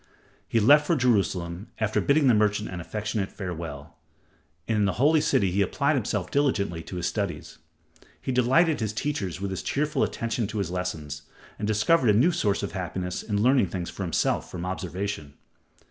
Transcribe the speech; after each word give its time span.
He 0.47 0.59
left 0.59 0.87
for 0.87 0.95
Jerusalem, 0.95 1.67
after 1.79 2.01
bidding 2.01 2.25
the 2.25 2.33
merchant 2.33 2.69
an 2.69 2.81
affectionate 2.81 3.31
farewell, 3.31 3.99
and 4.67 4.77
in 4.79 4.85
the 4.85 4.93
Holy 4.93 5.21
City 5.21 5.51
he 5.51 5.61
applied 5.61 5.95
himself 5.95 6.31
diligently 6.31 6.81
to 6.81 6.95
his 6.95 7.05
studies. 7.05 7.59
He 8.19 8.31
delighted 8.31 8.79
his 8.79 8.93
teachers 8.93 9.39
with 9.39 9.51
his 9.51 9.61
cheerful 9.61 10.01
attention 10.01 10.47
to 10.47 10.57
his 10.57 10.71
lessons, 10.71 11.21
and 11.59 11.67
discovered 11.67 12.09
a 12.09 12.13
new 12.17 12.31
source 12.31 12.63
of 12.63 12.71
happiness 12.71 13.21
in 13.21 13.43
learning 13.43 13.67
things 13.67 13.91
for 13.91 14.01
himself 14.01 14.49
from 14.49 14.65
observation. 14.65 15.35